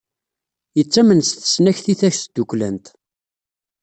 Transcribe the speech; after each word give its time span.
Yettamen 0.77 1.19
s 1.23 1.29
tesnakti 1.33 1.93
tasduklant. 1.99 2.85